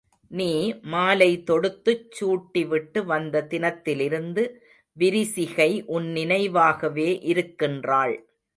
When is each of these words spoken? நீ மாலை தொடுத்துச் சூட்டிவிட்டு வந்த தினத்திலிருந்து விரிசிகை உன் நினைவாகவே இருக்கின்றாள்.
நீ 0.31 0.47
மாலை 0.83 1.43
தொடுத்துச் 1.49 2.07
சூட்டிவிட்டு 2.11 3.03
வந்த 3.05 3.43
தினத்திலிருந்து 3.49 4.43
விரிசிகை 4.97 5.71
உன் 5.87 6.09
நினைவாகவே 6.11 7.09
இருக்கின்றாள். 7.23 8.15